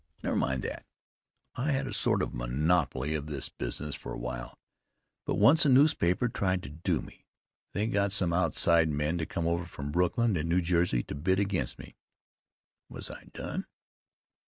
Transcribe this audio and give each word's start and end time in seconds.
Never 0.23 0.35
mind 0.35 0.63
that. 0.63 0.83
I 1.53 1.69
had 1.73 1.85
a 1.85 1.93
sort 1.93 2.23
of 2.23 2.33
monopoly 2.33 3.13
of 3.13 3.27
this 3.27 3.49
business 3.49 3.93
for 3.93 4.11
a 4.11 4.17
while, 4.17 4.57
but 5.27 5.35
once 5.35 5.63
a 5.63 5.69
newspaper 5.69 6.27
tried 6.27 6.63
to 6.63 6.69
do 6.69 7.03
me. 7.03 7.27
It 7.75 7.85
got 7.89 8.11
some 8.11 8.33
outside 8.33 8.89
men 8.89 9.19
to 9.19 9.27
come 9.27 9.45
over 9.45 9.67
from 9.67 9.91
Brooklyn 9.91 10.35
and 10.37 10.49
New 10.49 10.63
Jersey 10.63 11.03
to 11.03 11.13
bid 11.13 11.37
against 11.39 11.77
me. 11.77 11.93
Was 12.89 13.11
I 13.11 13.25
done? 13.31 13.67